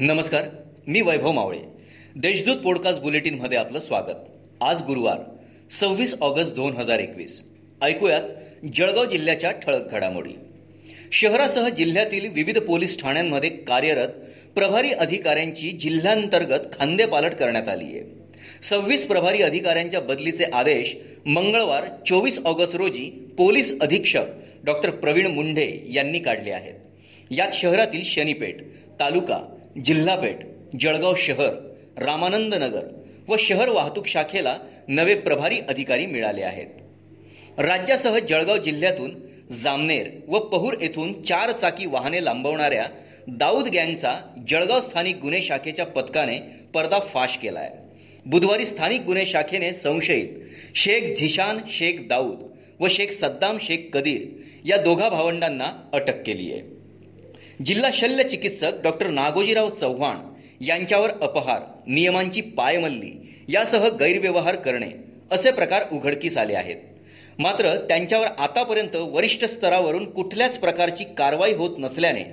[0.00, 0.44] नमस्कार
[0.86, 1.58] मी वैभव मावळे.
[2.16, 4.14] देशदूत पॉडकास्ट बुलेटिनमध्ये आपलं स्वागत.
[4.60, 5.16] आज गुरुवार
[5.70, 7.44] सव्वीस ऑगस्ट दोन हजार एकवीस.
[7.82, 8.22] ऐकूयात
[8.74, 10.30] जळगाव जिल्ह्याच्या ठळक घडामोडी.
[11.12, 14.08] शहरासह जिल्ह्यातील विविध पोलीस ठाण्यांमध्ये कार्यरत
[14.54, 18.02] प्रभारी अधिकाऱ्यांची जिल्ह्यांतर्गत खांदेपालट करण्यात आली आहे.
[18.62, 20.96] सव्वीस प्रभारी अधिकाऱ्यांच्या बदलीचे आदेश
[21.26, 24.24] मंगळवार चोवीस ऑगस्ट रोजी पोलीस अधीक्षक
[24.64, 26.74] डॉक्टर प्रवीण मुंढे यांनी काढले आहेत.
[27.30, 28.56] यात शहरातील शनीपेठ
[29.00, 30.36] तालुका जिल्हापेठ
[30.80, 31.54] जळगाव शहर
[31.98, 32.86] रामानंद नगर
[33.28, 34.56] व शहर वाहतूक शाखेला
[34.88, 36.66] नवे प्रभारी अधिकारी मिळाले आहेत.
[37.58, 39.14] राज्यासह जळगाव जिल्ह्यातून
[39.62, 42.86] जामनेर व पहूर येथून चार चाकी वाहने लांबवणाऱ्या
[43.28, 44.14] दाऊद गँगचा
[44.48, 46.38] जळगाव स्थानिक गुन्हे शाखेच्या पथकाने
[46.74, 47.78] पर्दाफाश केला आहे
[48.26, 50.28] बुधवारी स्थानिक गुन्हे शाखेने संशयित
[50.74, 52.42] शेख झिशान शेख दाऊद
[52.80, 54.26] व शेख सद्दाम शेख कदीर
[54.64, 56.79] या दोघा भावंडांना अटक केली आहे
[57.64, 60.18] जिल्हा शल्य चिकित्सक डॉक्टर नागोजीराव चव्हाण
[60.64, 63.10] यांच्यावर अपहार नियमांची पायमल्ली
[63.48, 64.88] यासह गैरव्यवहार करणे
[65.30, 66.76] असे प्रकार उघडकीस आले आहेत.
[67.38, 72.24] मात्र त्यांच्यावर आतापर्यंत वरिष्ठ स्तरावरून कुठल्याच प्रकारची कारवाई होत नसल्याने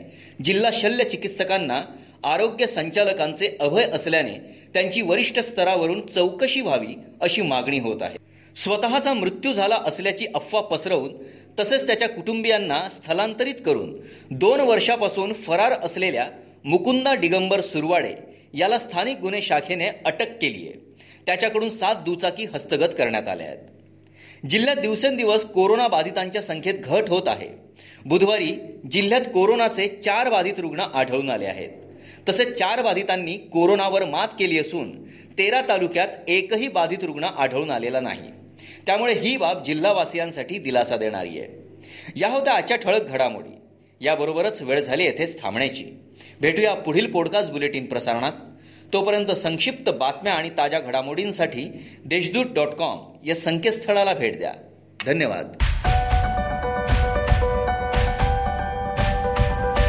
[0.43, 1.81] जिल्हा शल्य चिकित्सकांना
[2.23, 4.37] आरोग्य संचालकांचे अभय असल्याने
[4.73, 8.17] त्यांची वरिष्ठ स्तरावरून चौकशी व्हावी अशी मागणी होत आहे.
[8.63, 11.15] स्वतःचा मृत्यू झाला असल्याची अफवा पसरवून
[11.59, 13.93] तसेच त्याच्या कुटुंबियांना स्थलांतरित करून
[14.31, 16.27] दोन वर्षापासून फरार असलेल्या
[16.65, 18.13] मुकुंदा दिगंबर सुरवाडे
[18.53, 20.95] याला स्थानिक गुन्हे शाखेने अटक केली आहे.
[21.25, 23.57] त्याच्याकडून सात दुचाकी हस्तगत करण्यात आल्या आहेत.
[24.49, 27.49] जिल्ह्यात दिवसेंदिवस कोरोना बाधितांच्या संख्येत घट होत आहे.
[28.05, 28.51] बुधवारी
[28.91, 31.69] जिल्ह्यात कोरोनाचे चार बाधित रुग्ण आढळून आले आहेत.
[32.29, 34.91] तसेच चार बाधितांनी कोरोनावर मात केली असून
[35.37, 38.31] तेरा तालुक्यात एकही बाधित रुग्ण आढळून आलेला नाही.
[38.87, 41.47] त्यामुळे ही बाब जिल्हावासियांसाठी दिलासा देणारी आहे.
[42.15, 43.55] या होत्या आजच्या ठळक घडामोडी.
[44.01, 45.85] याबरोबरच वेळ झाली येथेच थांबण्याची.
[46.41, 48.31] भेटूया पुढील पॉडकास्ट बुलेटिन प्रसारणात.
[48.93, 54.53] तोपर्यंत संक्षिप्त बातम्या आणि ताज्या घडामोडींसाठी देशदूत डॉट कॉम या संकेतस्थळाला भेट द्या.
[55.05, 55.53] धन्यवाद.